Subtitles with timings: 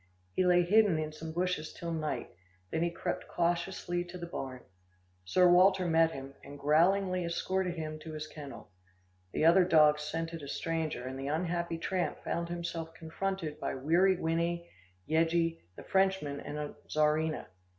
[0.33, 2.31] He lay hidden in some bushes till night,
[2.71, 4.61] then he crept cautiously to the barn.
[5.25, 8.71] Sir Walter met him, and growlingly escorted him to his kennel.
[9.31, 14.15] The other dogs scented a stranger, and the unhappy tramp found himself confronted by Weary
[14.15, 14.67] Winnie,
[15.07, 17.45] Yeggie, the Frenchmen and Czarina.